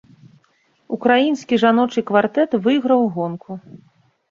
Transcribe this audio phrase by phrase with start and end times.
[0.97, 3.51] Украінскі жаночы квартэт выйграў гонку.